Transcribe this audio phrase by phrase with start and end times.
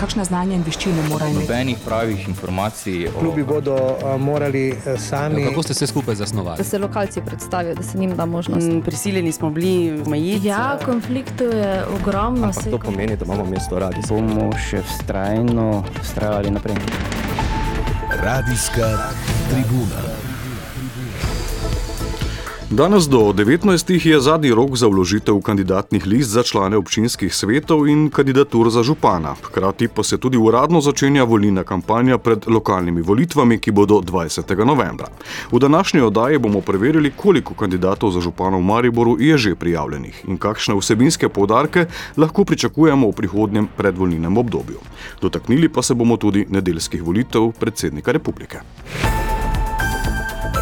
[0.00, 1.46] kakšne znanje in veščine mora imeti?
[1.46, 3.08] Nobenih pravih informacij.
[3.10, 3.18] O...
[3.20, 5.42] Klubi bodo uh, morali uh, sami.
[5.42, 6.58] Ja, kako ste se skupaj zasnovali?
[6.58, 8.68] Da se lokalci predstavijo, da se njim da možnost.
[8.68, 10.46] Mm, prisiljeni smo bili omejiti.
[10.46, 12.46] Ja, konfliktov je ogromno.
[12.46, 14.00] Ampak to pomeni, da imamo mesto radi.
[14.08, 16.80] Bomo še vztrajno vztrajali naprej.
[18.22, 19.12] Radijska
[19.50, 20.19] tribuna.
[22.70, 24.06] Danes do 19.
[24.08, 29.34] je zadnji rok za vložitev kandidatnih list za člane občinskih svetov in kandidatur za župana.
[29.42, 34.64] Hkrati pa se tudi uradno začenja volilna kampanja pred lokalnimi volitvami, ki bodo 20.
[34.64, 35.08] novembra.
[35.52, 40.38] V današnji oddaji bomo preverili, koliko kandidatov za župana v Mariboru je že prijavljenih in
[40.38, 44.78] kakšne vsebinske povdarke lahko pričakujemo v prihodnjem predvolilnem obdobju.
[45.20, 48.62] Dotaknili pa se bomo tudi nedeljskih volitev predsednika republike.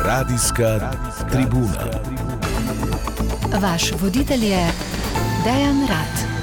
[0.08, 0.92] Radijska
[1.32, 1.84] tribuna.
[3.60, 4.70] Vaš voditelj je
[5.44, 6.37] Dejan Rad.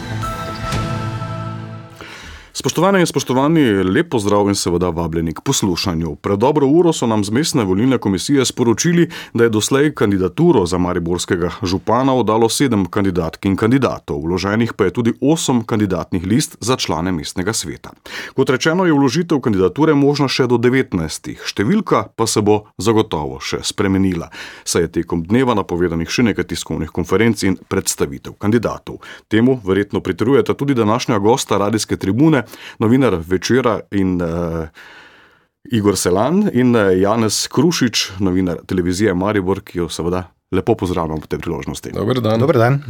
[2.66, 6.16] Spoštovane in spoštovani, lepo zdrav in seveda vabljeni k poslušanju.
[6.16, 10.78] Pred dobro uro so nam z mestne volilne komisije sporočili, da je doslej kandidaturo za
[10.78, 16.76] mariborskega župana oddalo sedem kandidatk in kandidatov, vloženih pa je tudi osem kandidatnih list za
[16.76, 17.92] člane mestnega sveta.
[18.36, 21.36] Kot rečeno, je vložitev kandidature možna še do 19.
[21.46, 24.32] Številka pa se bo zagotovo še spremenila,
[24.66, 29.04] saj je tekom dneva napovedanih še nekaj tiskovnih konferenc in predstavitev kandidatov.
[29.30, 32.48] Temu verjetno pritrjujeta tudi današnja gosta radijske tribune
[32.80, 34.68] novinar večera in uh,
[35.72, 41.28] Igor Selan in uh, Janez Krušič, novinar televizije Maribor, ki jo seveda lepo pozdravljam v
[41.28, 41.96] tej priložnosti.
[41.96, 42.40] Dober dan.
[42.40, 42.82] Dober dan.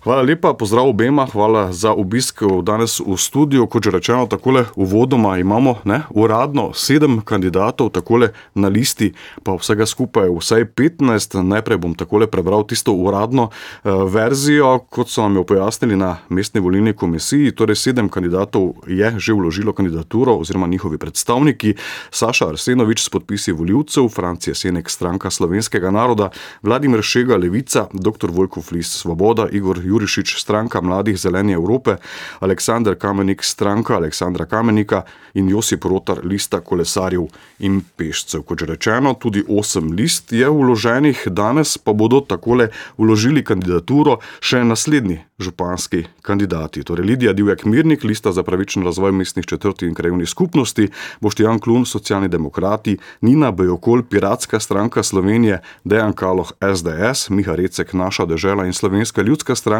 [0.00, 3.66] Hvala lepa, pozdrav obema, hvala za obisk danes v studiu.
[3.68, 9.12] Kot že rečeno, takole uvodoma imamo ne, uradno sedem kandidatov, takole na listi,
[9.44, 11.36] pa vsega skupaj vsaj 15.
[11.44, 16.64] Najprej bom takole prebral tisto uradno uh, verzijo, kot so nam jo pojasnili na mestni
[16.64, 17.52] volilni komisiji.
[17.52, 21.74] Torej, sedem kandidatov je že vložilo kandidaturo oziroma njihovi predstavniki.
[22.10, 26.30] Saša Arsenovič s podpisi voljivcev, Francija Senek, stranka slovenskega naroda,
[26.62, 28.32] Vladimir Šega, Levica, dr.
[28.32, 31.96] Vojko Flis, Svoboda, Igor Jurišič, stranka Mladih Zeleni Evrope,
[32.40, 35.02] Aleksandr Kamenik, stranka Aleksandra Kamenika
[35.34, 37.26] in Josip Rotar, lista kolesarjev
[37.58, 38.44] in pešcev.
[38.46, 44.64] Kot že rečeno, tudi osem list je vloženih, danes pa bodo takole vložili kandidaturo še
[44.64, 46.84] naslednji županski kandidati.
[46.84, 50.88] Torej Lidija Divjak Mirnik, lista za pravičen razvoj mestnih četrti in krajovnih skupnosti,
[51.20, 58.26] Boštjan Klun, socialni demokrati, Nina Bejokol, Piratska stranka Slovenije, Dejan Kaloh, SDS, Miha Recek, naša
[58.26, 59.79] država in slovenska ljudska stranka,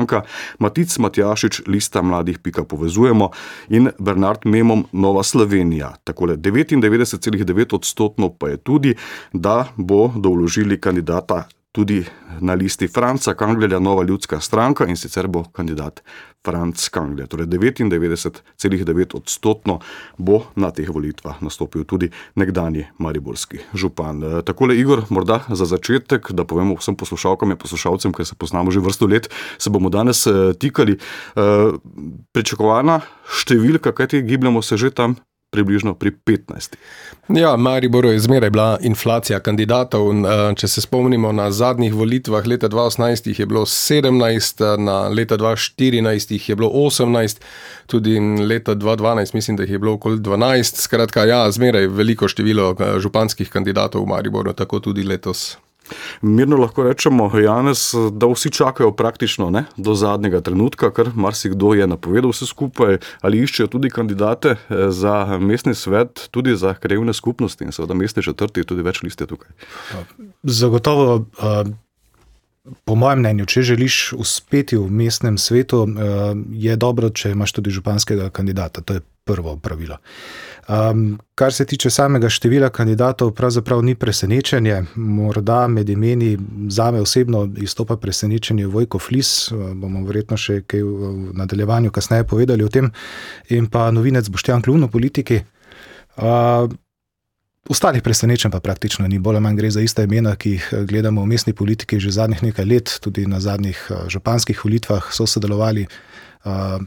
[0.59, 3.31] Matic Matjašič, lista mladih pika povezujemo
[3.69, 5.94] in Bernard Memom, Nova Slovenija.
[6.05, 8.94] Takole 99,9 odstotno pa je tudi,
[9.33, 12.05] da bo dovložili kandidata tudi
[12.41, 16.03] na listi Franca Kanglja, Nova ljudska stranka in sicer bo kandidat
[16.45, 17.27] Franc Kanglja.
[17.27, 19.79] Torej 99,9 odstotno
[20.19, 24.23] bo na teh volitvah nastopil tudi nekdani mariborski župan.
[24.23, 28.71] E, takole, Igor, morda za začetek, da povemo vsem poslušalkam in poslušalcem, ker se poznamo
[28.71, 30.99] že vrsto let, se bomo danes e, tikali.
[30.99, 31.49] E,
[32.33, 33.01] pričakovana
[33.31, 36.77] številka, kaj ti gibljamo se že tam približno pri 15.
[37.28, 40.11] Ja, Maribor je zmeraj bila inflacija kandidatov.
[40.11, 46.49] Eh, če se spomnimo na zadnjih volitvah, leta 2018 je bilo 17, na leta 2014
[46.49, 47.41] je bilo 18,
[47.87, 50.77] tudi leta 2012 mislim, da jih je bilo okoli 12.
[50.77, 55.56] Skratka, ja, zmeraj veliko število eh, županskih kandidatov v Mariboru, tako tudi letos.
[56.23, 61.87] Mirno lahko rečemo, Janes, da vsi čakajo praktično ne, do zadnjega trenutka, ker marsikdo je
[61.87, 67.65] napovedal vse skupaj ali iščejo tudi kandidate eh, za mestni svet, tudi za krajevne skupnosti
[67.65, 69.53] in seveda mestne četrti, tudi več liste tukaj.
[70.43, 71.25] Zagotovo.
[72.84, 75.87] Po mojem mnenju, če želiš uspeti v mestnem svetu,
[76.53, 78.82] je dobro, če imaš tudi županskega kandidata.
[78.84, 79.97] To je prvo pravilo.
[80.69, 84.82] Um, kar se tiče samega števila kandidatov, pravzaprav ni presenečenje.
[84.94, 86.38] Morda med imeni
[86.69, 92.65] za me osebno izstopa presenečenje Vojko Flis, bomo verjetno še kaj v nadaljevanju kasneje povedali
[92.65, 92.92] o tem,
[93.48, 95.41] in pa novinec Boštjan Klun v politiki.
[96.21, 96.68] Uh,
[97.68, 101.22] Ostalih presenečenj pa praktično ni, bolj ali manj gre za ista imena, ki jih gledamo
[101.22, 103.77] v mestni politiki že zadnjih nekaj let, tudi na zadnjih
[104.09, 105.86] županskih volitvah so sodelovali.
[106.45, 106.80] Uh,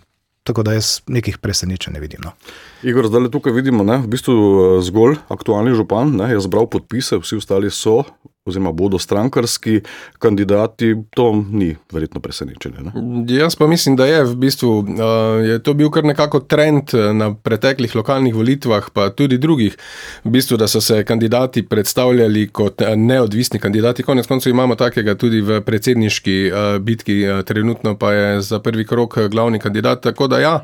[0.43, 2.19] Tako da jaz nekih presenečenj ne vidim.
[2.23, 2.33] No.
[2.83, 7.21] Igor, zdaj tukaj vidimo, da v bistvu eh, zgolj aktualni župan ne, je zbral podpise,
[7.23, 8.01] vsi ostali so
[8.45, 9.81] oziroma bodo strankarski
[10.19, 12.77] kandidati, to ni verjetno presenečenje.
[12.79, 12.91] Ne?
[13.37, 14.87] Jaz pa mislim, da je v bistvu uh,
[15.45, 19.77] je to bil kar nekako trend eh, na preteklih lokalnih volitvah, pa tudi drugih,
[20.23, 24.03] v bistvu, da so se kandidati predstavljali kot eh, neodvisni kandidati.
[24.03, 28.85] Konec koncev imamo takega tudi v predsedniški uh, bitki, uh, trenutno pa je za prvi
[28.85, 30.01] krok glavni kandidat.
[30.03, 30.59] Tako da ja.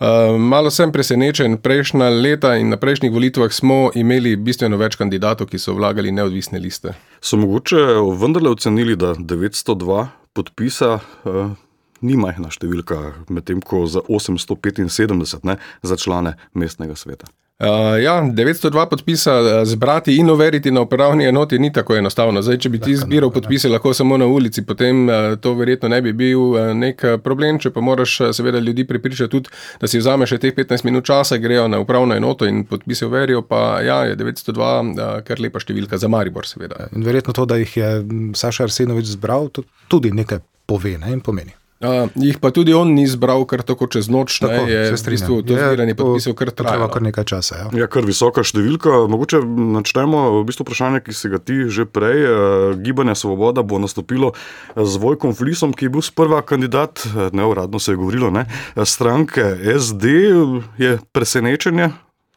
[0.00, 5.50] Uh, malo sem presenečen, prejšnja leta in na prejšnjih volitvah smo imeli bistveno več kandidatov,
[5.52, 6.94] ki so vlagali neodvisne liste.
[7.20, 7.82] So mogoče
[8.16, 11.52] vendarle ocenili, da 902 podpisa uh,
[12.00, 17.28] ni majhna številka, medtem ko za 875 ne, za člane mestnega sveta.
[17.60, 22.42] Uh, ja, 902 podpisa eh, zbrati in overiti na upravni enoti ni tako enostavno.
[22.42, 25.98] Zdaj, če bi ti zbiral podpise lahko samo na ulici, potem uh, to verjetno ne
[26.02, 27.58] bi bil uh, nek problem.
[27.60, 31.36] Če pa moraš seveda ljudi pripričati tudi, da si vzameš še teh 15 minut časa,
[31.36, 36.00] grejo na upravno enoto in podpise overijo, pa ja, je 902 uh, kar lepa številka
[36.00, 36.88] za Maribor, seveda.
[36.96, 37.94] In verjetno to, da jih je
[38.40, 39.52] Saša Arsenovič zbral,
[39.92, 41.59] tudi nekaj pove ne, in pomeni.
[41.80, 44.96] Uh, jih pa tudi on ni zbral kar tako čez noč, tako, ne, je v
[45.00, 46.88] bistvu to zbiranje podpisov kar trajalo.
[46.92, 47.56] kar nekaj časa.
[47.56, 47.68] Ja.
[47.72, 49.08] ja, kar visoka številka.
[49.08, 49.40] Mogoče
[49.80, 52.20] načnemo v bistvu vprašanje, ki si ga ti že prej.
[52.20, 54.34] Uh, Gibanje Svoboda bo nastopilo
[54.76, 57.00] z Vojkom Flisom, ki je bil sprva kandidat,
[57.32, 58.44] neuradno se je govorilo, ne,
[58.84, 60.36] stranke SD.
[60.76, 61.88] Je presenečenje,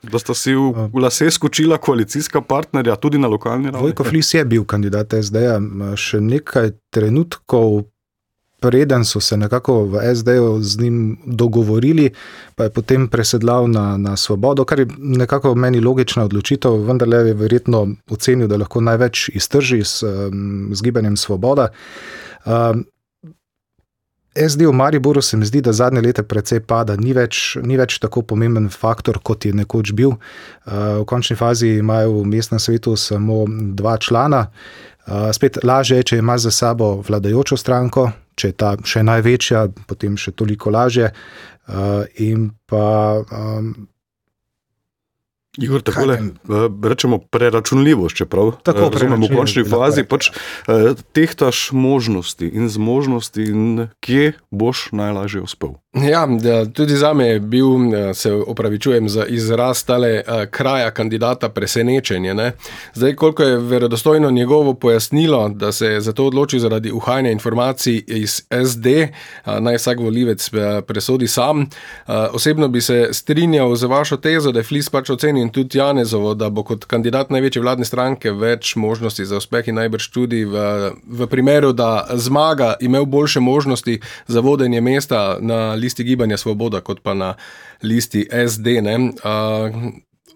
[0.03, 3.87] Da sta si v, v lase skočila koalicijska partnerja, tudi na lokalni ravni.
[3.87, 5.55] Vojko Flis je bil kandidat SD-ja,
[5.95, 7.85] še nekaj trenutkov
[8.63, 12.09] preden so se nekako v SD-ju z njim dogovorili,
[12.55, 17.17] pa je potem presedlal na, na svobodo, kar je nekako meni logična odločitev, vendar le
[17.27, 20.03] je verjetno ocenil, da lahko največ iztrži s,
[20.71, 21.67] z gibanjem svoboda.
[22.45, 22.85] Um,
[24.33, 27.99] SD v Mariboru se mi zdi, da zadnje leta precej pada, ni več, ni več
[28.01, 30.15] tako pomemben faktor, kot je nekoč bil.
[30.65, 33.43] V končni fazi imajo v mestnem svetu samo
[33.77, 34.47] dva člana.
[35.37, 40.17] Spet lažje je, če imaš za sabo vladajočo stranko, če je ta še največja, potem
[40.17, 41.11] še toliko lažje.
[41.67, 43.23] Uh, in pa.
[43.31, 43.73] Um,
[45.57, 46.19] Igor, tako le
[46.83, 53.87] rečemo preračunljivost, čeprav tako razumemo v končni fazi, pač eh, tehtaš možnosti in zmožnosti, in
[53.99, 55.77] kje boš najlažje uspel.
[55.93, 56.27] Ja,
[56.73, 57.67] tudi za me je bil,
[58.13, 62.33] se opravičujem za izraz tale kraja kandidata presenečenje.
[62.33, 62.51] Ne?
[62.93, 68.03] Zdaj, koliko je verodostojno njegovo pojasnilo, da se je za to odločil zaradi uhajanja informacij
[68.07, 68.87] iz SD,
[69.59, 70.49] naj vsak volivec
[70.87, 71.69] presodi sam.
[72.07, 76.33] Osebno bi se strinjal z vašo tezo, da je Flis pač ocenil in tudi Janezovo,
[76.33, 80.63] da bo kot kandidat največje vladne stranke več možnosti za uspeh in najbrž tudi v,
[81.03, 87.03] v primeru, da zmaga, imel boljše možnosti za vodenje mesta na listi Gibanja Svoboda, kot
[87.03, 87.35] pa na
[87.83, 88.79] listi SD.
[89.23, 89.93] Uh,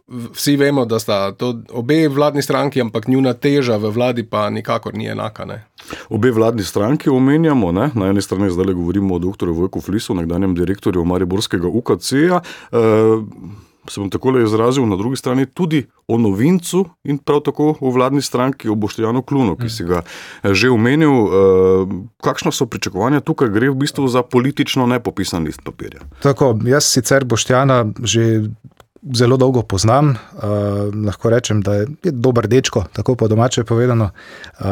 [0.07, 4.95] vsi vemo, da sta to obe vladni stranki, ampak njuna teža v vladi pa nikakor
[4.95, 5.45] ni enaka.
[5.45, 5.63] Ne?
[6.09, 7.89] Obe vladni stranki omenjamo, ne?
[7.95, 9.49] na eni strani zdaj govorimo o dr.
[9.49, 12.41] Vojku Flisu, nekdanjem direktorju Mariborskega UKC-ja.
[12.71, 13.23] Uh,
[13.89, 18.21] se bom tako izrazil, na drugi strani tudi o novincu in prav tako o vladni
[18.21, 21.11] stranki, o Boštjanu Klunu, ki si ga eh, že omenil.
[21.11, 26.01] Eh, kakšno so pričakovanja tukaj, gre v bistvu za politično nepopisan list papirja?
[26.23, 28.47] Tako, jaz sicer Boštjana že.
[29.13, 34.09] Zelo dolgo poznam, uh, lahko rečem, da je, dober dečko, tako po domače povedano.
[34.59, 34.65] Uh,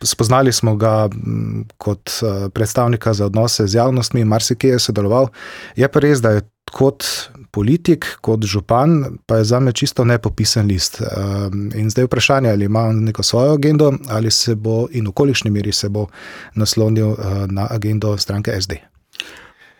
[0.00, 2.10] spoznali smo ga m, kot
[2.54, 5.28] predstavnika za odnose z javnostmi, marsikaj je sodeloval.
[5.76, 7.04] Je pa res, da je kot
[7.50, 11.00] politik, kot župan, pa je za me čisto nepopisan list.
[11.00, 15.12] Ehm, in zdaj je vprašanje, ali ima neko svojo agendo, ali se bo in v
[15.12, 16.06] kolikšni meri se bo
[16.54, 18.80] naslonil eh, na agendo stranke SD.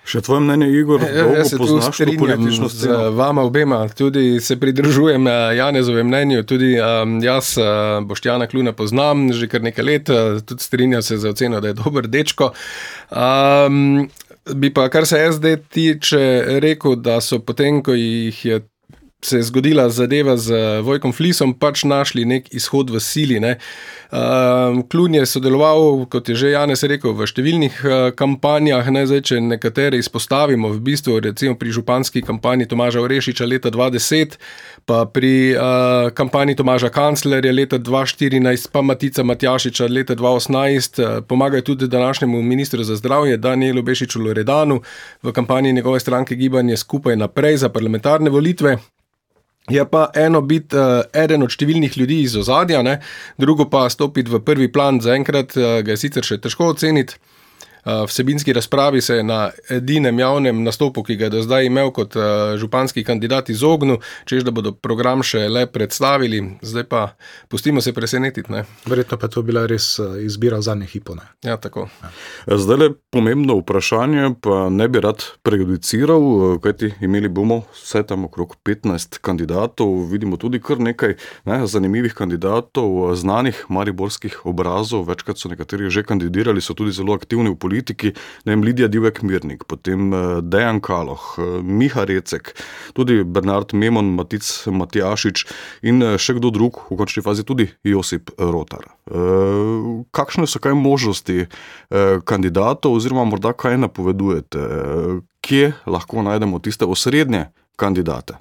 [0.09, 5.27] Še tvoje mnenje, Igor, ja, jaz se tu strinjam z vama obema, tudi se pridružujem
[5.29, 7.67] eh, Janezovem mnenju, tudi um, jaz eh,
[8.09, 10.09] Boštjana Kluna poznam že kar nekaj let,
[10.49, 12.55] tudi strinjam se za oceno, da je dober dečko.
[13.13, 14.09] Um,
[14.55, 16.25] Bi pa, kar se SD tiče,
[16.63, 18.61] rekel, da so potem, ko jih je
[19.25, 23.39] se je zgodila zadeva z Vojkom Flisom, pač našli nek izhod v sili.
[23.43, 28.87] Uh, Klun je sodeloval, kot je že Janes rekel, v številnih uh, kampanjah.
[28.95, 34.39] Ne, zdaj, če nekatere izpostavimo, v bistvu recimo pri županski kampanji Tomaža Orešiča leta 2010,
[34.89, 41.63] pa pri uh, kampanji Tomaža Kanclerja leta 2014, pa Matica Matjašiča leta 2018, uh, pomagajo
[41.63, 44.81] tudi današnjemu ministru za zdravje Danielu Bešiču Loredanu
[45.23, 48.79] v kampanji njegove stranke Gibanje skupaj naprej za parlamentarne volitve.
[49.69, 53.01] Je pa eno biti uh, eden od številnih ljudi iz ozadja, ne?
[53.39, 57.21] drugo pa stopiti v prvi plan, zaenkrat uh, ga je sicer še težko oceniti.
[57.85, 61.91] Eh, vsebinski razpravi se je na edinem javnem nastopu, ki ga je do zdaj imel
[61.91, 67.03] kot eh, županski kandidat, izognil, čež da bodo program še le predstavili, zdaj pa
[67.49, 68.53] pustimo se presenetiti.
[68.53, 68.65] Ne.
[68.87, 71.23] Verjetno pa to bila res eh, izbira za nehipone.
[71.45, 71.89] Ja, tako.
[72.03, 72.59] Ja.
[72.59, 78.57] Zdaj le pomembno vprašanje, pa ne bi rad prejudiciral, kajti imeli bomo vse tam okrog
[78.67, 81.17] 15 kandidatov, vidimo tudi kar nekaj
[81.49, 87.51] ne, zanimivih kandidatov, znanih mariborskih obrazov, večkrat so nekateri že kandidirali, so tudi zelo aktivni
[87.51, 88.15] v politiki politiki,
[88.47, 92.55] ne vem, Lidija Divek Mirnik, potem eh, Dejan Kaloh, eh, Miha Recek,
[92.97, 95.45] tudi Bernard Memon, Matic Matjašič
[95.83, 98.89] in eh, še kdo drug, v končni fazi tudi Josip Rotar.
[100.13, 101.47] Kakšne so kaj možnosti
[102.29, 104.61] kandidatov, oziroma morda kaj napovedujete,
[105.45, 107.49] kje lahko najdemo tiste osrednje
[107.81, 108.37] kandidate?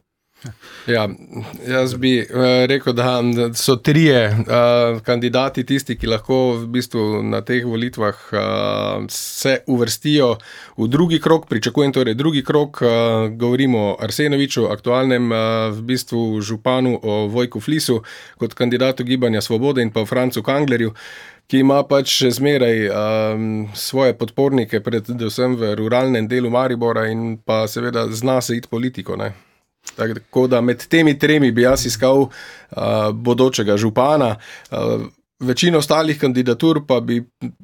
[0.88, 1.08] Ja,
[1.68, 3.22] jaz bi uh, rekel, da
[3.54, 8.42] so trije uh, kandidati tisti, ki lahko v bistvu na teh volitvah uh,
[9.10, 10.36] se uvrstijo
[10.77, 11.48] v drugi krok.
[11.50, 12.82] Pričakujem torej drugi krok.
[12.82, 12.89] Uh,
[13.36, 15.39] govorimo o Arsenoviču, aktualnem uh,
[15.72, 18.01] v bistvu županu, o Vojku Flisu
[18.38, 20.94] kot kandidatu Gibanja Svobode in pa Francu Kanglerju.
[21.48, 27.63] Ki ima pač še zmeraj um, svoje podpornike, predvsem v ruralnem delu Maribora, in pa
[27.72, 29.16] seveda zna se iti politiko.
[29.16, 29.32] Ne?
[29.98, 32.32] Tako da med temi tremi bi jaz iskal uh,
[33.12, 34.36] bodočega župana.
[34.72, 35.08] Uh,
[35.39, 37.20] Večino ostalih kandidatur pa bi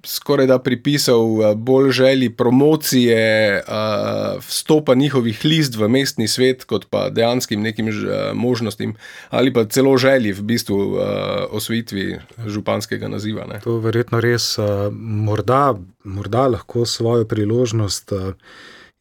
[0.06, 7.10] skoraj da pripisal bolj želji promocije uh, vstopa njihovih list v mestni svet, kot pa
[7.10, 7.90] dejanskim nekim
[8.34, 8.94] možnostim
[9.30, 11.00] ali pa celo želji v bistvu uh,
[11.50, 13.46] osvojitvi županskega naziva.
[13.50, 13.60] Ne.
[13.60, 14.58] To je verjetno res.
[14.58, 15.74] Uh, morda,
[16.04, 18.14] morda lahko svojo priložnost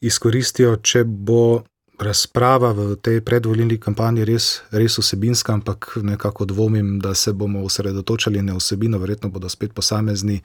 [0.00, 1.62] izkoristijo, če bo
[2.02, 8.42] razprava v tej predvoljeni kampanji res, res vsebinska, ampak nekako dvomim, da se bomo osredotočali
[8.42, 10.40] na vsebino, verjetno bodo spet posamezni.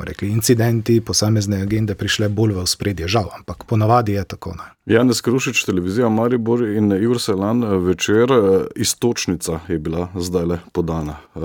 [0.00, 4.54] Rekli, incidenti, posamezne agende prišle bolj v spredje, žal, ampak ponavadi je tako.
[4.56, 4.70] Ne.
[4.88, 8.32] Janes Krušič, televizija Maribor in Jur Selan večer,
[8.76, 11.18] istočnica je bila zdaj le podana.
[11.36, 11.40] E,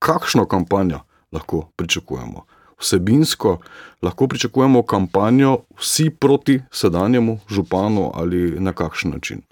[0.00, 2.46] kakšno kampanjo lahko pričakujemo?
[2.82, 3.58] Vsebinsko
[4.02, 9.42] lahko pričakujemo kampanjo vsi proti sedanjemu županu ali na kakšen način?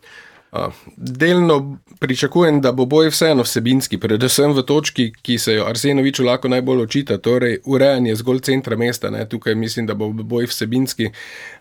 [0.96, 6.48] Delno pričakujem, da bo boj vseeno vsebinski, predvsem v točki, ki se jo Arsenoviču lahko
[6.48, 9.10] najbolj očita, torej urejanje zgolj centra mesta.
[9.10, 9.28] Ne.
[9.28, 11.10] Tukaj mislim, da bo boj vsebinski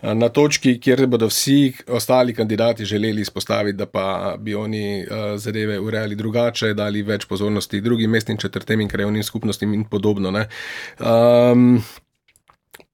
[0.02, 5.06] na točki, kjer bodo vsi ostali kandidati želeli izpostaviti, da pa bi oni
[5.36, 10.30] zadeve urejali drugače, dali več pozornosti drugim mestnim četrtem in krajovnim skupnostim in podobno.
[10.30, 11.84] Um,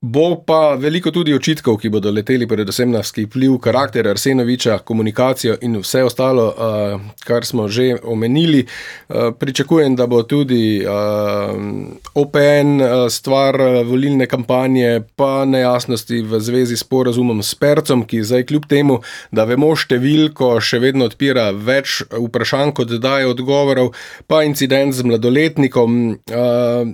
[0.05, 5.79] Bo pa veliko tudi očitkov, ki bodo leteli predvsem na skipljiv karakter Arsenoviča, komunikacijo in
[5.81, 6.51] vse ostalo,
[7.25, 8.67] kar smo že omenili.
[9.39, 10.85] Pričakujem, da bo tudi
[12.13, 18.69] OPN stvar volilne kampanje, pa nejasnosti v zvezi s porazumom s Percom, ki zdaj kljub
[18.69, 18.99] temu,
[19.31, 23.95] da vemo številko, še vedno odpira več vprašanj, kot daje odgovorov,
[24.29, 25.97] pa incident z mladoletnikom.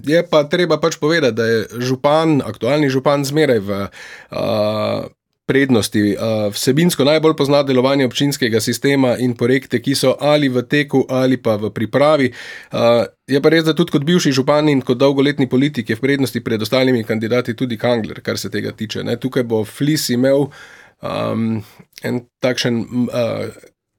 [0.08, 5.10] Je pa treba pač povedati, da je župan, aktualni župan, župan zmeraj v uh,
[5.50, 6.16] prednosti.
[6.16, 11.42] Uh, vsebinsko najbolj pozna delovanje občinskega sistema in projekte, ki so ali v teku ali
[11.42, 12.32] pa v pripravi.
[12.72, 16.06] Uh, je pa res, da tudi kot bivši župan in kot dolgoletni politik je v
[16.06, 19.04] prednosti pred ostalimi kandidati tudi Kangler, kar se tega tiče.
[19.04, 19.18] Ne?
[19.18, 20.48] Tukaj bo Flis imel
[21.02, 21.60] um,
[22.04, 22.86] en takšen.
[23.10, 23.52] Uh,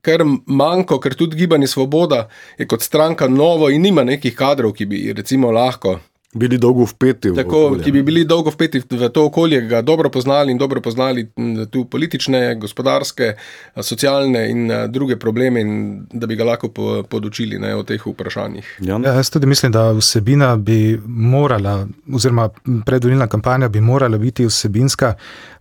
[0.02, 2.24] Ker manjko, ker tudi gibanje Svoboda
[2.58, 6.00] je kot stranka novo in nima nekih kadrov, ki bi recimo lahko
[6.34, 7.84] bili dolgo vpeti v Tako, okolje.
[7.84, 11.26] Ki bi bili dolgo vpeti v to okolje, ga dobro poznali in dobro poznali
[11.70, 13.34] tu politične, gospodarske,
[13.76, 16.68] socialne in druge probleme, in da bi ga lahko
[17.08, 18.78] podočili ne, o teh vprašanjih.
[18.80, 22.48] Ja, jaz tudi mislim, da vsebina bi morala, oziroma
[22.86, 25.14] predvoljna kampanja bi morala biti vsebinska.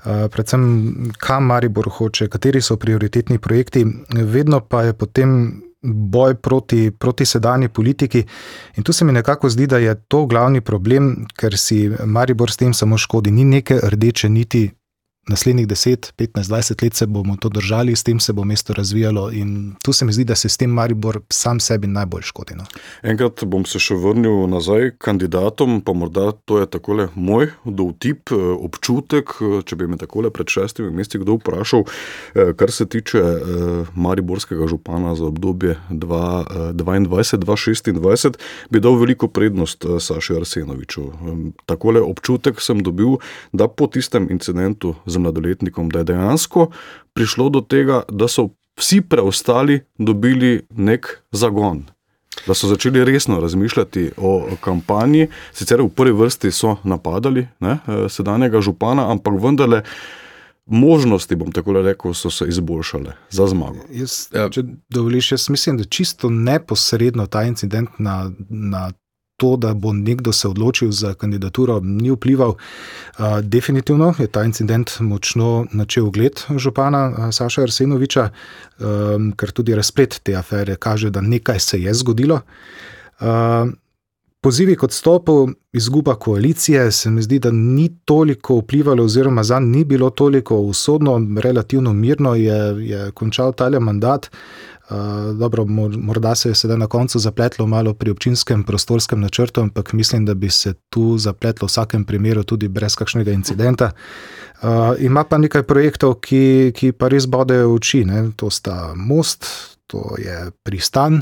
[0.03, 0.63] Predvsem,
[1.17, 7.69] kam Maribor hoče, kateri so prioritetni projekti, vedno pa je potem boj proti, proti sedanji
[7.69, 8.25] politiki.
[8.75, 12.57] In tu se mi nekako zdi, da je to glavni problem, ker si Maribor s
[12.57, 13.31] tem samo škodi.
[13.31, 14.69] Ni neke rdeče niti
[15.27, 19.31] naslednjih 10, 15, 20 let se bomo to držali, s tem se bo mesto razvijalo.
[19.31, 22.55] In tu se mi zdi, da se s tem Maribor sam sebi najbolj škodi.
[22.55, 22.63] No.
[23.03, 28.31] Enkrat bom se še vrnil nazaj k kandidatom, pa morda to je takole moj dovtip,
[28.31, 29.29] eh, občutek.
[29.41, 31.83] Eh, če bi me takole pred šestimi meseci kdo vprašal,
[32.35, 33.21] eh, kar se tiče
[33.95, 38.37] Mariborskega župana za obdobje 2022-2026,
[38.69, 41.11] bi dal veliko prednost Sašu Arsenoviču.
[41.65, 43.07] Takole občutek sem dobil,
[43.53, 46.69] da po tistem incidentu z mladoletnikom, da je dejansko
[47.13, 48.49] prišlo do tega, da so
[48.79, 51.83] vsi preostali dobili nek zagon.
[52.47, 58.09] Da so začeli resno razmišljati o kampanji, sicer v prvi vrsti so napadali ne, eh,
[58.09, 59.83] sedanjega župana, ampak vendarle
[60.65, 63.83] možnosti, bom tako rekel, so se izboljšale za zmago.
[63.91, 68.91] Jaz, če dovoliš, jaz mislim, da čisto neposredno ta incident na, na
[69.41, 72.55] to, da bo nekdo se odločil za kandidaturo, ni vplival.
[73.41, 78.29] Definitivno je ta incident močno načel ugled župana Saša Arsenoviča,
[79.37, 82.41] ker tudi razplet te afere kaže, da nekaj se je zgodilo.
[84.41, 89.71] pozivi k odstopu, izguba koalicije, se mi zdi, da ni toliko vplivalo, oziroma za njim
[89.71, 94.29] ni bilo toliko usodno, relativno mirno je, je končal ta mandat.
[94.91, 95.65] Uh, dobro,
[95.97, 100.33] morda se je sedaj na koncu zapletlo malo pri občinskem prostorskem načrtu, ampak mislim, da
[100.33, 103.91] bi se tu zapletlo v vsakem primeru, tudi brez kakšnega incidenta.
[104.61, 104.69] Uh,
[104.99, 108.03] ima pa nekaj projektov, ki, ki pa res bodejo oči.
[108.05, 108.31] Ne?
[108.35, 109.47] To sta most,
[109.87, 111.21] to je pristan,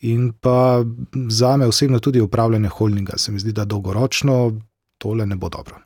[0.00, 0.84] in pa
[1.28, 3.18] za me osebno tudi upravljanje holdinga.
[3.18, 4.58] Se mi zdi, da dolgoročno
[4.98, 5.78] tole ne bo dobro.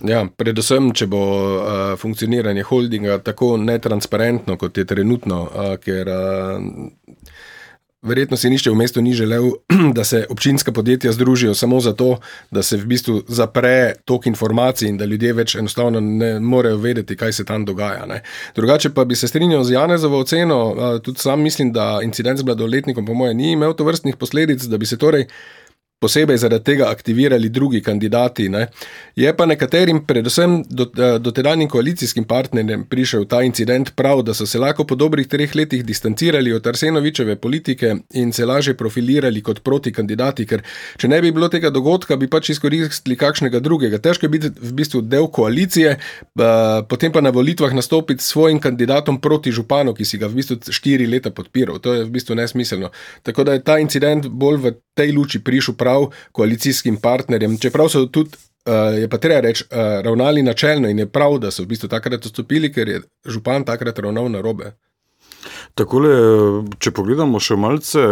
[0.00, 7.36] Ja, predvsem, če bo uh, funkcioniranje holdinga tako netransparentno, kot je trenutno, uh, ker uh,
[8.02, 9.44] Verjetno si nišče v mestu ni želel,
[9.96, 12.18] da se občinska podjetja združijo samo zato,
[12.50, 17.16] da se v bistvu zapre tok informacij in da ljudje več enostavno ne morejo vedeti,
[17.16, 18.06] kaj se tam dogaja.
[18.06, 18.22] Ne.
[18.56, 23.06] Drugače pa bi se strinjal z Janezovo oceno, tudi sam mislim, da incident z mladoletnikom,
[23.06, 25.28] po mojem, ni imel to vrstnih posledic, da bi se torej
[26.02, 28.48] posebej zaradi tega aktivirali drugi kandidati.
[28.48, 28.66] Ne.
[29.16, 34.58] Je pa nekaterim, predvsem eh, dotedanjim koalicijskim partnerjem, prišel ta incident prav, da so se
[34.58, 39.92] lahko po dobrih treh letih distancirali od Arsenovičeve politike in se lažje profilirali kot proti
[39.92, 40.64] kandidati, ker
[40.98, 44.00] če ne bi bilo tega dogodka, bi pač izkoristili kakšnega drugega.
[44.02, 45.96] Težko je biti v bistvu del koalicije,
[46.88, 50.58] potem pa na volitvah nastopiti s svojim kandidatom proti županu, ki si ga v bistvu
[50.72, 51.78] štiri leta podpiral.
[51.84, 52.90] To je v bistvu nesmiselno.
[53.22, 57.88] Tako da je ta incident bolj v tej luči prišel prav prav koalicijskim partnerjem, čeprav
[57.88, 58.30] so tudi.
[58.62, 61.88] Uh, je pa treba reči, uh, ravnali načelno in je prav, da so v bistvu
[61.88, 64.76] takrat odstopili, ker je župan takrat ravnal na robe.
[65.72, 66.08] Takole,
[66.84, 68.02] če pogledamo še malce,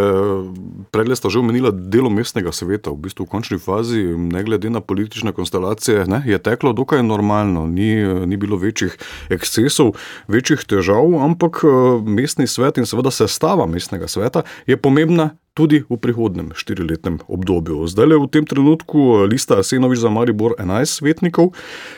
[0.94, 4.80] prej ste že omenili delo mestnega sveta, v bistvu v končni fazi, ne glede na
[4.80, 8.96] politične konstelacije, ne, je teklo dokaj normalno, ni, ni bilo večjih
[9.28, 9.92] ekscesov,
[10.32, 11.60] večjih težav, ampak
[12.08, 15.36] mestni svet in seveda sestava mestnega sveta je pomembna.
[15.50, 17.82] Tudi v prihodnem štiriletnem obdobju.
[17.90, 21.50] Zdaj je v tem trenutku lista Senovič za Maribor 11 svetnikov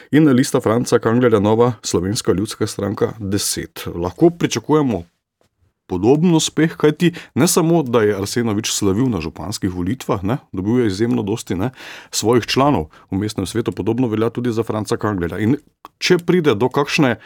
[0.09, 3.93] in lista Franca Kanglerja Nova Slovenska ljudska stranka 10.
[3.93, 5.05] Lahko pričakujemo
[5.87, 10.93] podoben uspeh, kajti ne samo, da je Arsenovič slavil na županskih volitvah, ne, dobil je
[10.93, 11.71] izjemno dosti ne,
[12.11, 15.41] svojih članov v mestnem svetu, podobno velja tudi za Franca Kanglera.
[15.43, 15.59] In
[15.99, 17.17] če pride do kakšne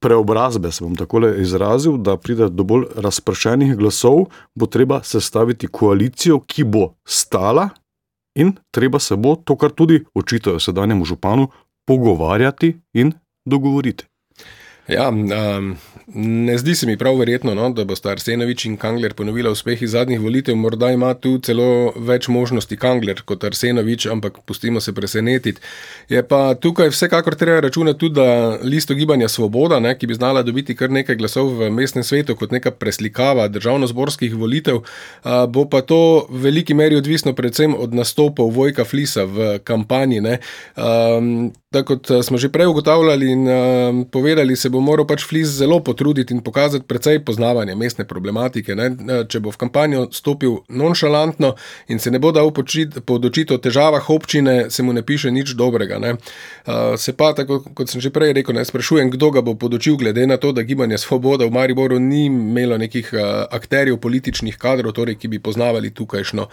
[0.00, 6.40] preobrazbe, se bom tako izrazil, da pride do bolj razpršenih glasov, bo treba sestaviti koalicijo,
[6.40, 7.68] ki bo stala
[8.34, 11.50] in treba se bo to, kar tudi očitajo sedanjemu županu,
[11.86, 13.12] pogovarjati in
[13.44, 14.09] dogovoriti.
[14.90, 15.76] Ja, um,
[16.14, 19.82] ne zdi se mi prav verjetno, no, da bo sta Arsenovič in Kangler ponovila uspeh
[19.82, 20.56] iz zadnjih volitev.
[20.58, 25.62] Morda ima tu celo več možnosti Kangler kot Arsenovič, ampak pustimo se presenetiti.
[26.10, 30.42] Je pa tukaj vsekakor treba računati tudi, da listo gibanja Svoboda, ne, ki bi znala
[30.42, 35.84] dobiti kar nekaj glasov v mestnem svetu kot neka preslikava državno-zborskih volitev, uh, bo pa
[35.86, 40.18] to v veliki meri odvisno predvsem od nastopov Vojka Flisa v kampanji.
[40.74, 45.48] Um, tako kot smo že prej ugotavljali in um, povedali, se bo moral pač Flis
[45.48, 48.74] zelo potruditi in pokazati precej poznavanje mestne problematike.
[48.74, 48.90] Ne?
[49.28, 51.52] Če bo v kampanjo stopil nonšalantno
[51.88, 55.98] in se ne bo dal podočiti o težavah občine, se mu ne piše nič dobrega.
[56.02, 56.16] Ne?
[56.98, 60.26] Se pa, tako kot sem že prej rekel, ne sprašujem, kdo ga bo podočil, glede
[60.26, 63.14] na to, da gibanje Svoboda v Mariboru ni imelo nekih
[63.50, 66.48] akterjev političnih kadrov, torej, ki bi poznavali tukajšno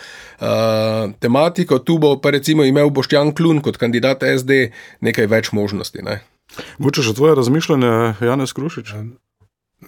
[1.20, 1.82] tematiko.
[1.82, 4.70] Tu bo pa recimo imel Boštjan Klun kot kandidat SD
[5.08, 6.04] nekaj več možnosti.
[6.06, 6.20] Ne?
[6.80, 7.92] Moče še tvoje razmišljanje,
[8.24, 8.94] Janez Krušič?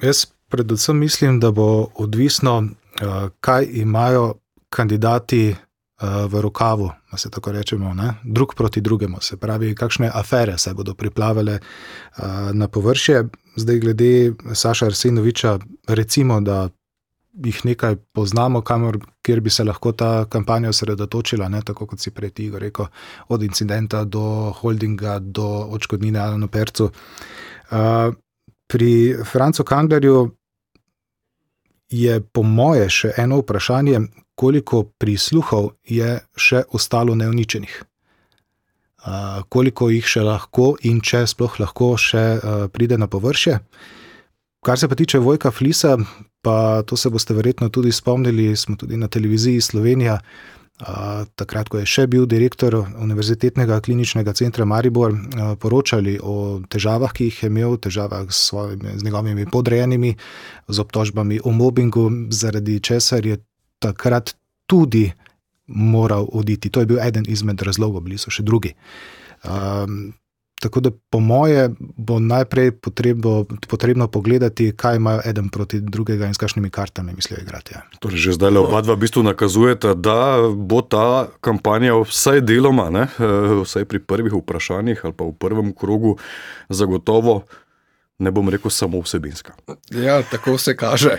[0.04, 4.34] Jaz predvsem mislim, da bo odvisno, eh, kaj imajo
[4.70, 5.56] kandidati eh,
[6.28, 8.14] v rokavu, da se tako rečemo, ne?
[8.24, 9.18] drug proti drugemu.
[9.22, 12.22] Se pravi, kakšne afere se bodo priplavile eh,
[12.54, 13.24] na površje.
[13.56, 16.70] Zdaj, glede Saša Arsenoviča, recimo, da
[17.34, 22.12] jih nekaj poznamo, kamor, kjer bi se lahko ta kampanja osredotočila, ne, tako kot si
[22.12, 22.88] prej ti rekel,
[23.28, 26.90] od incidenta do holdinga, do odškodnine Alano Percu.
[27.70, 28.14] Uh,
[28.68, 30.32] pri Francu Kanglerju
[31.90, 34.02] je po moje še eno vprašanje,
[34.36, 37.84] koliko prisluhov je še ostalo neuničenih.
[39.00, 43.60] Uh, koliko jih še lahko in če sploh lahko še uh, pride na površje.
[44.66, 45.98] Kar se pa tiče Vojka Flisa,
[46.42, 50.20] pa to se boste verjetno tudi spomnili, smo tudi na televiziji Slovenija,
[51.36, 55.16] takrat, ko je še bil direktor Univerzitetnega kliničnega centra Maribor,
[55.60, 60.16] poročali o težavah, ki jih je imel, težavah s, svojimi, z njegovimi podrejenimi,
[60.68, 63.40] z obtožbami o mobingu, zaradi česar je
[63.80, 64.36] takrat
[64.68, 65.12] tudi
[65.68, 66.70] moral oditi.
[66.70, 68.76] To je bil eden izmed razlogov, bili so še drugi.
[70.60, 76.34] Tako da, po moje, bo najprej potrebno, potrebno pogledati, kaj imajo eden proti drugega in
[76.34, 77.74] s kakšnimi kartami mislijo igrati.
[77.74, 77.82] Ja.
[78.00, 82.90] Torej, že zdaj le oba dva v bistvu nakazujeta, da bo ta kampanja vsaj deloma,
[82.90, 86.18] ne, eh, vsaj pri prvih vprašanjih ali pa v prvem krogu,
[86.70, 87.44] zagotovo
[88.20, 89.54] ne bom rekel samo vsebinska.
[89.92, 91.10] Ja, tako se kaže.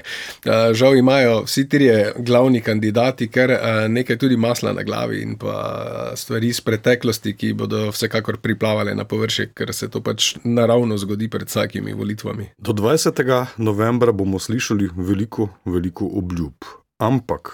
[0.44, 5.38] Eh, žal imajo vsi trije glavni kandidati, ker eh, nekaj tudi masla na glavi in
[5.38, 10.98] pa stvari iz preteklosti, ki bodo vsekakor priplavale na površje, ker se to pač naravno
[10.98, 12.50] zgodi pred vsakimi volitvami.
[12.58, 13.46] Do 20.
[13.56, 16.54] novembra bomo slišali veliko, veliko obljub.
[16.98, 17.52] Ampak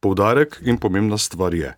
[0.00, 1.74] poudarek in pomembna stvar je,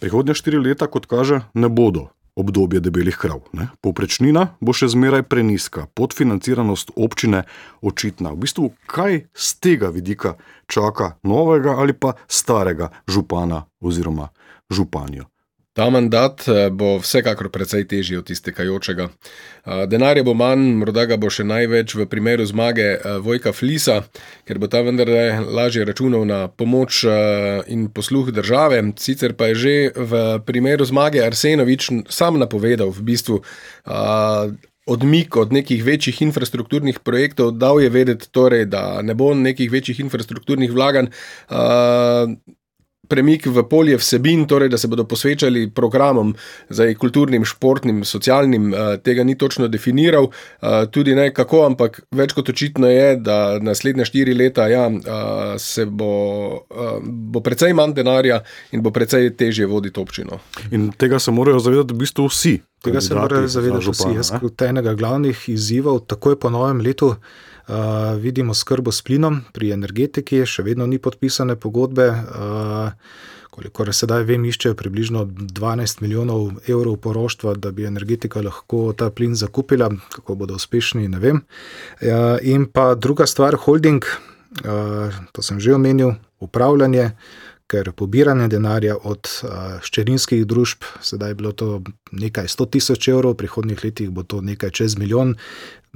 [0.00, 3.40] prihodnja štiri leta, kot kaže, ne bodo obdobje debelih krav.
[3.56, 3.68] Ne?
[3.80, 7.44] Povprečnina bo še zmeraj preniska, podfinanciranost občine
[7.80, 8.36] očitna.
[8.36, 10.36] V bistvu, kaj z tega vidika
[10.68, 14.28] čaka novega ali pa starega župana oziroma
[14.70, 15.26] županjo?
[15.76, 16.40] Ta mandat
[16.72, 19.10] bo vsekakor precej težji od iztekajočega.
[19.92, 23.98] Denarja bo manj, morda ga bo še največ v primeru zmage Vojka Flisa,
[24.48, 27.02] ker bo ta vendarle lažje računal na pomoč
[27.68, 28.80] in posluh države.
[28.96, 33.44] Sicer pa je že v primeru zmage Arsenovič sam napovedal v bistvu.
[34.86, 40.00] Odmik od nekih večjih infrastrukturnih projektov, dal je vedeti, torej, da ne bo nekih večjih
[40.08, 41.12] infrastrukturnih vlaganj,
[43.08, 46.34] premik v polje vsebin, torej da se bodo posvečali programom,
[46.68, 50.28] zdaj kulturnim, športnim, socialnim, eh, tega ni točno definiral,
[50.62, 55.58] eh, tudi ne kako, ampak več kot očitno je, da naslednja štiri leta ja, eh,
[55.58, 56.66] se bo,
[57.02, 58.42] bo precej manj denarja
[58.72, 60.40] in bo precej težje voditi občino.
[60.70, 62.58] In tega se morajo zavedati v bistvu vsi.
[62.82, 64.14] Tega se morajo zavedati vsi.
[64.16, 67.14] Jaz kot enega glavnih izzivov takoj po novem letu.
[67.66, 72.04] Uh, vidimo skrbo s plinom pri energetiki, še vedno ni podpisane pogodbe.
[72.14, 72.92] Uh,
[73.50, 79.34] kolikor sedaj vem, iščejo približno 12 milijonov evrov poroštva, da bi energetika lahko ta plin
[79.34, 81.42] zakupila, kako bodo uspešni, ne vem.
[81.98, 84.06] Uh, in pa druga stvar, holding,
[85.32, 87.10] to sem že omenil, upravljanje.
[87.66, 89.26] Ker pobiranje denarja od
[89.82, 91.80] ščerinskih družb, sedaj je bilo to
[92.14, 95.34] nekaj 100 tisoč evrov, v prihodnih letih bo to nekaj čez milijon,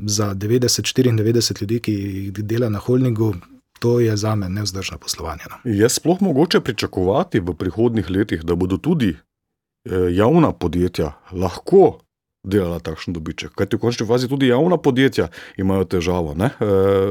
[0.07, 3.35] za 90-94 ljudi, ki dela na holdingu,
[3.81, 5.43] to je za me nevzdržno poslovanje.
[5.51, 5.73] No.
[5.73, 11.99] Je sploh mogoče pričakovati v prihodnih letih, da bodo tudi eh, javna podjetja lahko
[12.45, 13.53] delala takšen dobiček?
[13.55, 16.51] Kajti v končni fazi tudi javna podjetja imajo težavo, ne?
[16.61, 16.67] E,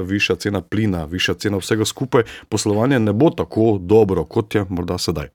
[0.06, 4.98] višja cena plina, višja cena vsega skupaj, poslovanje ne bo tako dobro, kot je morda
[4.98, 5.30] sedaj.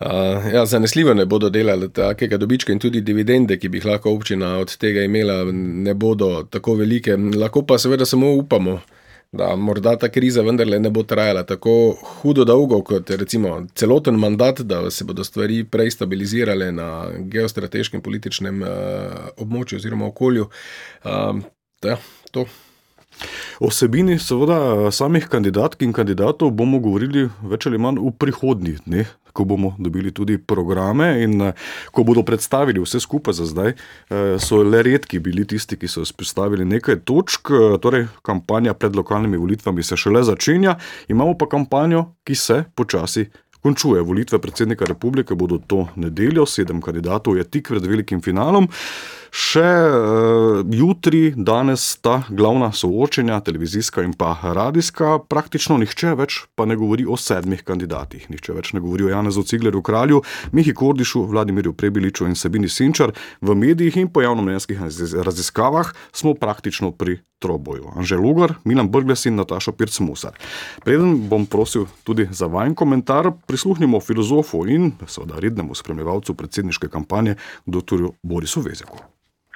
[0.00, 4.14] Uh, ja, zanesljivo ne bodo delali takega dobička in tudi dividende, ki bi jih lahko
[4.16, 7.16] občina od tega imela, ne bodo tako velike.
[7.36, 8.78] Lahko pa seveda samo upamo,
[9.32, 11.74] da morda ta kriza vendarle ne bo trajala tako
[12.22, 18.62] hudo dolgo kot recimo celoten mandat, da se bodo stvari prej stabilizirale na geostrateškem političnem
[18.62, 18.68] uh,
[19.36, 20.48] območju oziroma okolju.
[21.04, 21.44] Uh,
[21.82, 22.46] da, to.
[23.60, 29.44] Osebini, seveda, samih kandidatk in kandidatov bomo govorili več ali manj v prihodnjih dneh, ko
[29.44, 31.52] bomo dobili tudi programe in eh,
[31.92, 33.74] ko bodo predstavili vse skupaj za zdaj.
[33.74, 38.96] Eh, so le redki bili tisti, ki so izpostavili nekaj točk, eh, torej kampanja pred
[38.96, 40.76] lokalnimi volitvami se šele začenja,
[41.08, 43.28] imamo pa kampanjo, ki se počasi
[43.62, 44.02] končuje.
[44.02, 48.68] Volitve predsednika republike bodo to nedeljo, sedem kandidatov je tik pred velikim finalom.
[49.30, 56.66] Še uh, jutri, danes sta glavna soočenja, televizijska in pa radijska, praktično nihče več pa
[56.66, 58.26] ne govori o sedmih kandidatih.
[58.30, 63.14] Nihče več ne govori o Janezu Ciglerju Kralju, Mihi Kordišu, Vladimirju Prebiliču in Sabini Sinčar.
[63.40, 64.82] V medijih in po javnomnenjskih
[65.22, 67.94] raziskavah smo praktično pri troboju.
[67.96, 70.34] Anže Lugar, Milan Brgles in Nataša Pirc-Musar.
[70.84, 77.38] Preden bom prosil tudi za vajen komentar, prisluhnimo filozofu in seveda rednemu spremljevalcu predsedniške kampanje,
[77.66, 78.10] dr.
[78.22, 79.00] Borisu Vezeku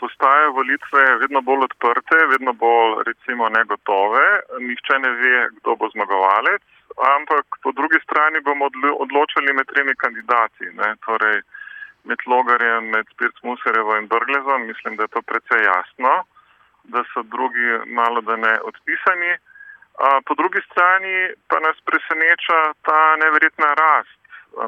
[0.05, 4.25] postajajo volitve vedno bolj odprte, vedno bolj recimo negotove.
[4.67, 6.65] Nihče ne ve, kdo bo zmagovalec,
[7.17, 8.69] ampak po drugi strani bomo
[9.05, 10.67] odločili med tremi kandidati.
[10.81, 10.89] Ne?
[11.07, 11.41] Torej,
[12.09, 16.13] med Logarjem, med Spirc Muserevo in Brglezom, mislim, da je to precej jasno,
[16.93, 17.69] da so drugi
[18.01, 19.33] malo da ne odpisani.
[20.27, 21.17] Po drugi strani
[21.49, 24.24] pa nas preseneča ta neverjetna rast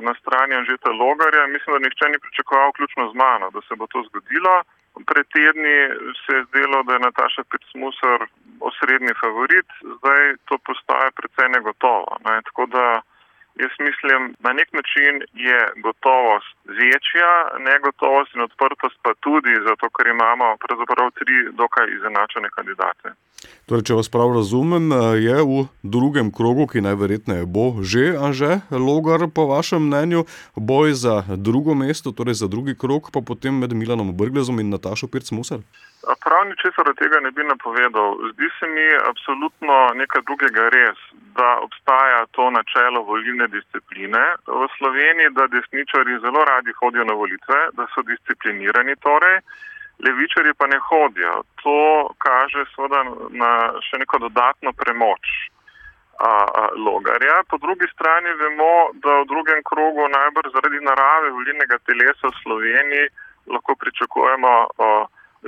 [0.07, 1.47] na strani Anžeta Logarja.
[1.47, 4.55] Mislim, da nihče ni pričakoval, vključno z mano, da se bo to zgodilo.
[5.11, 5.77] Pred tedni
[6.23, 8.21] se je zdelo, da je Nataša Pircmusar
[8.61, 9.69] osrednji favorit,
[9.99, 12.11] zdaj to postaje precej negotovo.
[12.27, 12.35] Ne?
[12.49, 12.85] Tako da
[13.63, 15.15] Jaz mislim, na nek način
[15.49, 17.33] je gotovost večja,
[17.71, 23.09] negotovost in odprtost pa tudi, zato ker imamo pravzaprav tri dokaj izenačene kandidate.
[23.67, 24.93] Torej, če vas prav razumem,
[25.27, 31.17] je v drugem krogu, ki najverjetneje bo že Anže Logar, po vašem mnenju, boj za
[31.49, 35.65] drugo mesto, torej za drugi krog, pa potem med Milanom Brglezom in Natašo Pirc-Musar?
[36.07, 38.19] Prav ničesar od tega ne bi napovedal.
[38.33, 40.99] Zdi se mi absolutno nekaj drugega res,
[41.39, 47.61] da obstaja to načelo volilne discipline v Sloveniji, da desničari zelo radi hodijo na volitve,
[47.73, 49.41] da so disciplinirani torej,
[50.07, 51.43] levičari pa ne hodijo.
[51.63, 51.77] To
[52.19, 53.03] kaže seveda
[53.43, 53.53] na
[53.89, 55.27] še neko dodatno premoč
[56.19, 57.43] a, a, logarja.
[57.51, 63.07] Po drugi strani vemo, da v drugem krogu najbrž zaradi narave volilnega telesa v Sloveniji
[63.47, 64.96] lahko pričakujemo a,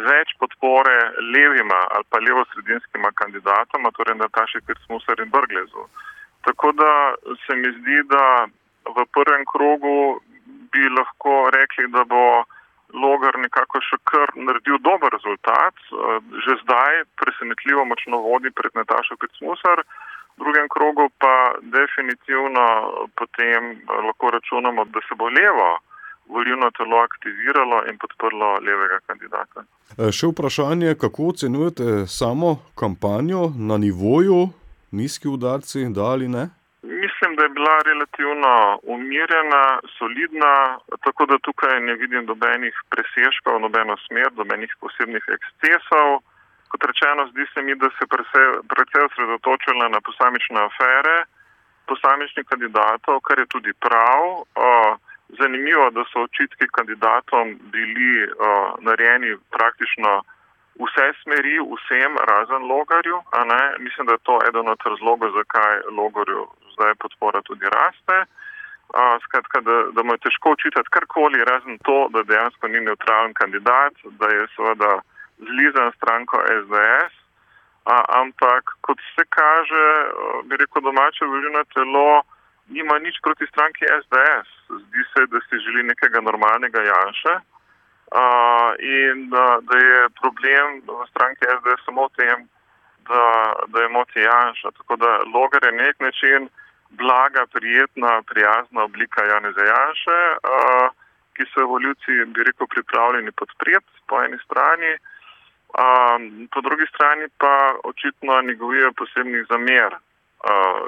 [0.06, 0.96] več podpore
[1.34, 5.88] levima ali pa levo-sredinskima kandidatoma, torej Nataši Pirc-Musar in Brglezu.
[6.46, 6.92] Tako da
[7.44, 8.46] se mi zdi, da
[8.96, 10.20] v prvem krogu
[10.72, 12.44] bi lahko rekli, da bo
[12.88, 15.76] Logar nekako še kar naredil dober rezultat,
[16.44, 19.82] že zdaj presenetljivo močno vodi pred Natašo Pirc-Musar,
[20.38, 22.64] v drugem krogu pa definitivno
[23.18, 25.68] potem lahko računamo, da se bo levo
[26.28, 29.64] volilno telo aktiviralo in podprlo levega kandidata.
[30.12, 34.48] Še vprašanje, kako ocenjujete samo kampanjo na nivoju,
[34.92, 36.48] nizki udarci, da ali ne?
[36.82, 43.96] Mislim, da je bila relativno umirjena, solidna, tako da tukaj ne vidim nobenih presežkov, nobeno
[44.06, 46.20] smer, nobenih posebnih ekscesov.
[46.68, 51.16] Kot rečeno, zdi se mi, da se predvsej osredotočila na posamične afere,
[51.90, 54.24] posamičnih kandidatov, kar je tudi prav.
[54.54, 58.30] Uh, Zanimivo, da so očitki kandidatom bili uh,
[58.80, 60.22] narejeni praktično
[60.82, 63.18] vse smeri, vsem razen logarju.
[63.78, 68.18] Mislim, da je to eden od razlogov, zakaj logarju zdaj podpora tudi raste.
[68.88, 73.34] Uh, skratka, da, da mu je težko očitati karkoli, razen to, da dejansko ni neutralen
[73.40, 74.92] kandidat, da je seveda
[75.48, 77.12] zlizan stranko SDS.
[77.18, 82.22] Uh, ampak, kot se kaže, uh, bi rekel domače volilno telo
[82.68, 84.57] nima nič proti stranki SDS.
[84.68, 87.34] Zdi se, da si želi nekega normalnega Janša
[88.20, 92.48] uh, in da, da je problem v stranki SDS samo v tem,
[93.08, 93.24] da,
[93.72, 94.70] da je moti Janša.
[94.78, 96.48] Tako da logar je nek način
[96.90, 100.88] blaga, prijetna, prijazna oblika Janeza Janše, uh,
[101.36, 104.92] ki so voljivci, bi rekel, pripravljeni podpreti po eni strani.
[105.78, 107.54] Um, po drugi strani pa
[107.84, 109.96] očitno negovijo posebnih zamer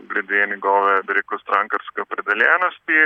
[0.02, 3.00] glede njegove, bi rekel, strankarske opredeljenosti.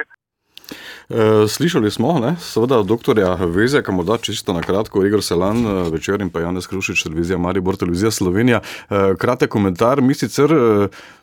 [0.65, 6.21] E, slišali smo, ne, seveda, doktorja Vezeka, morda čisto na kratko, Igor Selan, e, večer
[6.21, 8.61] in pa Janez Krušič, televizija Maribor, televizija Slovenija.
[8.61, 10.51] E, kratek komentar, mi sicer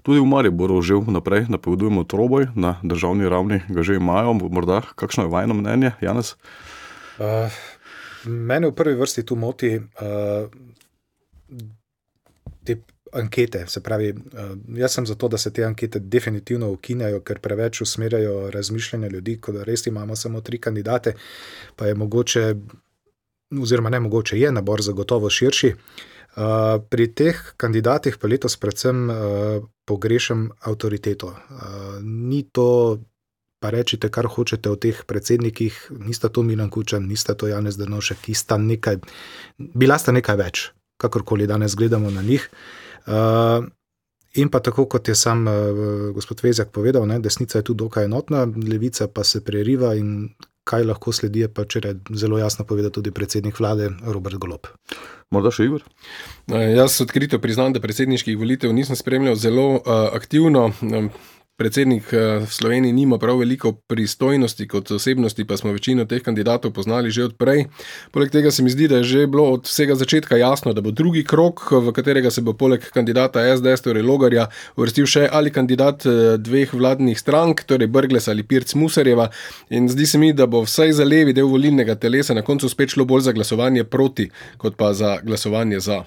[0.04, 5.24] tudi v Mariboru že vnaprej napovedujemo troboj, na državni ravni ga že imajo, morda kakšno
[5.24, 6.36] je vajno mnenje, Janez?
[7.22, 7.54] Uh,
[8.26, 10.50] mene v prvi vrsti tu moti uh,
[12.66, 13.66] te ankete.
[13.68, 14.16] Se pravi, eh,
[14.78, 19.38] jaz sem za to, da se te ankete definitivno ukinejo, ker preveč usmerjajo razmišljanje ljudi,
[19.42, 21.14] kot da res imamo samo tri kandidate,
[21.76, 22.56] pa je mogoče,
[23.62, 25.76] oziroma ne mogoče, je nabor zagotovo širši.
[26.32, 29.18] Uh, pri teh kandidatih pa letos predvsem uh,
[29.86, 31.36] pogrešam avtoriteto.
[32.02, 33.00] Ni to,
[33.60, 38.24] pa rečite, kar hočete o teh predsednikih, nista to Milan Kučan, nista to Janez Denošek,
[38.24, 38.98] ki sta nekaj,
[39.58, 42.46] bila sta nekaj več, kakorkoli danes gledamo na njih.
[42.52, 43.66] Uh, Uh,
[44.34, 45.54] in pa tako, kot je sam uh,
[46.14, 50.30] gospod Vezjak povedal, ne, desnica je tu dokaj enotna, levica pa se preriva in
[50.64, 54.70] kaj lahko sledi, pa če je zelo jasno povedal tudi predsednik vlade Robert Golop.
[55.34, 55.84] Morda še Igor?
[56.52, 60.70] Jaz odkrito priznam, da predsedniških volitev nisem spremljal zelo uh, aktivno.
[60.86, 61.10] Um,
[61.62, 67.12] Predsednik eh, Slovenije nima prav veliko pristojnosti kot osebnosti, pa smo večino teh kandidatov poznali
[67.12, 67.66] že odprej.
[68.12, 70.92] Poleg tega se mi zdi, da je že bilo od vsega začetka jasno, da bo
[70.92, 74.48] drugi krok, v katerega se bo poleg kandidata SDS, torej Logarja,
[74.78, 79.30] vrstil še ali kandidat eh, dveh vladnih strank, torej Brgles ali Pirc Musarjeva.
[79.70, 82.98] In zdi se mi, da bo vsaj za levi del volilnega telesa na koncu spet
[82.98, 86.02] šlo bolj za glasovanje proti, kot pa za glasovanje za.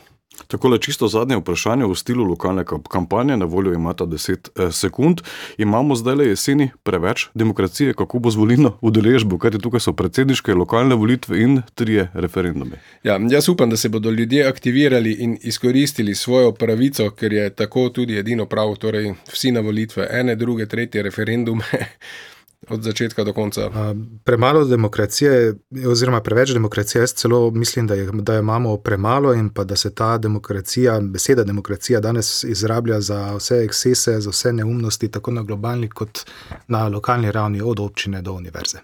[0.46, 5.20] Tako le čisto zadnje vprašanje v stilu lokalne kampanje, na voljo imata 10 eh, sekund.
[5.58, 10.54] Imamo zdaj le jeseni preveč demokracije, kako bo z volilno udeležbo, kajti tukaj so predsedniške
[10.54, 12.80] lokalne volitve in trije referendume.
[13.02, 17.88] Ja, jaz upam, da se bodo ljudje aktivirali in izkoristili svojo pravico, ker je tako
[17.88, 21.64] tudi edino prav, torej vsi na volitve, ene, druge, tretje referendume.
[22.68, 23.70] od začetka do konca.
[24.24, 25.54] Premalo demokracije,
[25.88, 29.76] oziroma preveč demokracije, jaz celo mislim, da, je, da jo imamo premalo in pa da
[29.76, 35.42] se ta demokracija, beseda demokracija danes izrablja za vse ekscese, za vse neumnosti, tako na
[35.42, 36.18] globalni kot
[36.68, 38.78] na lokalni ravni, od občine do univerze.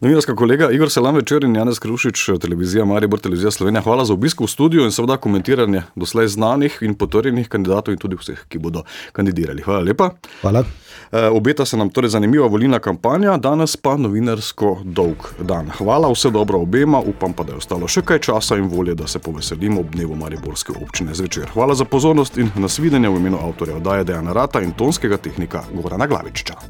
[0.00, 3.82] Novinarska kolega Igor Selam večer in Janez Krušič, televizija Maribor, televizija Slovenija.
[3.82, 8.16] Hvala za obisk v studiu in seveda komentiranje doslej znanih in potrjenih kandidatov in tudi
[8.16, 9.62] vseh, ki bodo kandidirali.
[9.62, 10.10] Hvala lepa.
[10.40, 10.64] Hvala.
[11.12, 15.68] Obeta se nam torej zanimiva volilna kampanja, danes pa novinarsko dolg dan.
[15.78, 19.06] Hvala, vse dobro obema, upam pa, da je ostalo še kaj časa in volje, da
[19.06, 21.50] se poveselimo ob dnevu Mariborske občine zvečer.
[21.52, 26.08] Hvala za pozornost in nasvidenje v imenu avtorja oddaje Dejana Rata in tonskega tehnika Gorana
[26.08, 26.62] Glaviča.